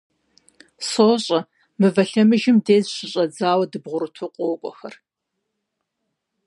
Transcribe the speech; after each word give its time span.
–СощӀэ, 0.89 1.39
Мывэ 1.79 2.03
Лъэмыжым 2.09 2.57
деж 2.65 2.85
щыщӀэдзауэ 2.95 3.65
дбгъурыту 3.71 4.31
къокӀуэхэр. 4.35 4.95